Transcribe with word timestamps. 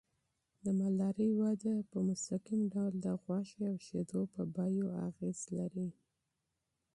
د 0.63 0.65
مالدارۍ 0.79 1.29
وده 1.41 1.73
په 1.91 1.97
مستقیم 2.09 2.61
ډول 2.73 2.93
د 3.05 3.07
غوښې 3.21 3.61
او 3.71 3.75
شیدو 3.85 4.21
په 4.33 4.41
بیو 4.55 4.87
اغېز 5.07 5.39
لري. 5.57 5.87